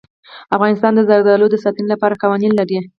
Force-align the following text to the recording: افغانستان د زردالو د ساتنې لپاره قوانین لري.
افغانستان 0.55 0.91
د 0.95 0.99
زردالو 1.09 1.45
د 1.51 1.55
ساتنې 1.63 1.87
لپاره 1.93 2.19
قوانین 2.23 2.51
لري. 2.59 2.77